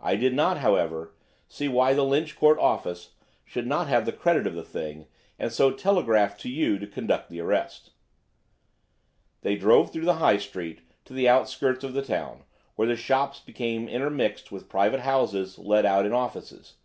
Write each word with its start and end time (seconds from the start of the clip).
I 0.00 0.16
did 0.16 0.32
not, 0.32 0.56
however, 0.60 1.12
see 1.46 1.68
why 1.68 1.92
the 1.92 2.02
Lynch 2.02 2.34
Court 2.34 2.58
office 2.58 3.10
should 3.44 3.66
not 3.66 3.86
have 3.86 4.06
the 4.06 4.10
credit 4.12 4.46
of 4.46 4.54
the 4.54 4.62
thing, 4.62 5.06
and 5.38 5.52
so 5.52 5.70
telegraphed 5.70 6.40
to 6.40 6.48
you 6.48 6.78
to 6.78 6.86
conduct 6.86 7.28
the 7.28 7.38
arrest." 7.38 7.90
They 9.42 9.54
drove 9.54 9.92
through 9.92 10.06
the 10.06 10.14
High 10.16 10.38
Street 10.38 10.80
to 11.04 11.12
the 11.12 11.28
outskirts 11.28 11.84
of 11.84 11.92
the 11.92 12.00
town, 12.00 12.44
where 12.74 12.88
the 12.88 12.96
shops 12.96 13.40
became 13.40 13.86
intermixed 13.86 14.50
with 14.50 14.70
private 14.70 15.00
houses 15.00 15.58
let 15.58 15.84
out 15.84 16.06
in 16.06 16.14
offices. 16.14 16.76